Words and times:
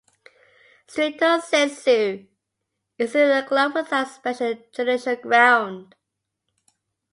"Stricto 0.87 1.39
sensu", 1.43 2.25
it 2.97 3.03
is 3.15 3.15
a 3.15 3.45
club 3.47 3.75
without 3.75 4.07
a 4.07 4.09
special 4.09 4.55
judicial 4.73 5.15
ground. 5.17 5.93